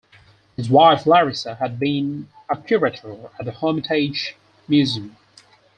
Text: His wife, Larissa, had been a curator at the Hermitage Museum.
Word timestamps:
His 0.55 0.67
wife, 0.67 1.05
Larissa, 1.05 1.53
had 1.57 1.77
been 1.77 2.27
a 2.49 2.57
curator 2.57 3.29
at 3.37 3.45
the 3.45 3.51
Hermitage 3.51 4.35
Museum. 4.67 5.15